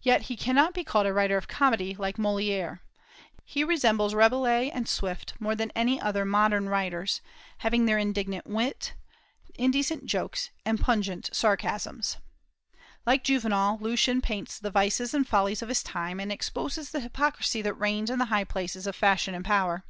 [0.00, 2.80] Yet he cannot be called a writer of comedy, like Molière.
[3.44, 7.20] He resembles Rabelais and Swift more than any other modern writers,
[7.58, 8.94] having their indignant wit,
[9.56, 12.16] indecent jokes, and pungent sarcasms.
[13.04, 17.60] Like Juvenal, Lucian paints the vices and follies of his time, and exposes the hypocrisy
[17.60, 19.84] that reigns in the high places of fashion and power.